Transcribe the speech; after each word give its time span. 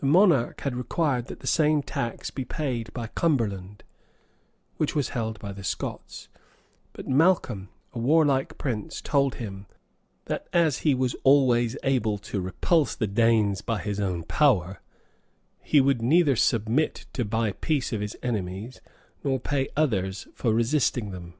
That 0.00 0.06
monarch 0.06 0.62
had 0.62 0.74
required 0.74 1.26
that 1.26 1.38
the 1.38 1.46
same 1.46 1.80
tax 1.80 2.26
should 2.26 2.34
be 2.34 2.44
paid 2.44 2.92
by 2.92 3.06
Cumberland, 3.06 3.84
which 4.78 4.96
was 4.96 5.10
held 5.10 5.38
by 5.38 5.52
the 5.52 5.62
Scots; 5.62 6.26
but 6.92 7.06
Malcolm 7.06 7.68
a 7.92 8.00
warlike 8.00 8.58
prince, 8.58 9.00
told 9.00 9.36
him, 9.36 9.66
that 10.24 10.48
as 10.52 10.78
he 10.78 10.92
was 10.92 11.14
always 11.22 11.76
able 11.84 12.18
to 12.18 12.40
repulse 12.40 12.96
the 12.96 13.06
Danes 13.06 13.60
by 13.60 13.78
his 13.80 14.00
own 14.00 14.24
power, 14.24 14.80
he 15.62 15.80
would 15.80 16.02
neither 16.02 16.34
submit 16.34 17.06
to 17.12 17.24
buy 17.24 17.52
peace 17.52 17.92
of 17.92 18.00
his 18.00 18.16
enemies, 18.24 18.80
nor 19.22 19.38
pay 19.38 19.68
others 19.76 20.26
for 20.34 20.52
resisting 20.52 21.12
them. 21.12 21.34